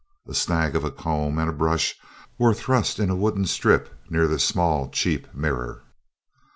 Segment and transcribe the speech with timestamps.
[0.27, 1.93] A snag of a comb and a brush
[2.39, 5.83] were thrust in a wooden strip near the small cheap mirror.